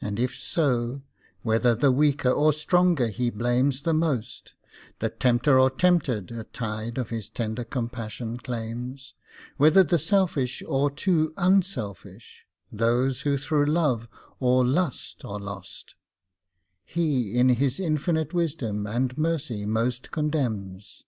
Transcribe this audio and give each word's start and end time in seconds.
And 0.00 0.18
if 0.18 0.36
so, 0.36 1.02
whether 1.42 1.76
the 1.76 1.92
weaker 1.92 2.32
or 2.32 2.52
stronger 2.52 3.06
He 3.06 3.30
blames 3.30 3.82
the 3.82 3.94
most, 3.94 4.54
The 4.98 5.10
tempter 5.10 5.60
or 5.60 5.70
tempted 5.70 6.32
a 6.32 6.42
tithe 6.42 6.98
of 6.98 7.10
His 7.10 7.30
tender 7.30 7.62
compassion 7.62 8.36
claims, 8.38 9.14
Whether 9.56 9.84
the 9.84 10.00
selfish 10.00 10.60
or 10.66 10.90
too 10.90 11.32
unselfish, 11.36 12.46
those 12.72 13.20
who 13.20 13.38
through 13.38 13.66
love 13.66 14.08
or 14.40 14.66
lust 14.66 15.24
are 15.24 15.38
lost, 15.38 15.94
He 16.84 17.38
in 17.38 17.50
His 17.50 17.78
infinite 17.78 18.34
wisdom 18.34 18.88
and 18.88 19.16
mercy 19.16 19.66
most 19.66 20.10
condemns. 20.10 21.04